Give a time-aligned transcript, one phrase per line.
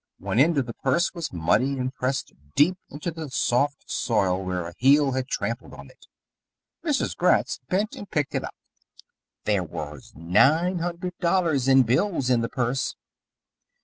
[0.17, 4.67] One end of the purse was muddy and pressed deep into the soft soil where
[4.67, 6.07] a heel had tramped on it.
[6.83, 7.15] Mrs.
[7.15, 8.55] Gratz bent and picked it up.
[9.43, 12.95] There was nine hundred dollars in bills in the purse.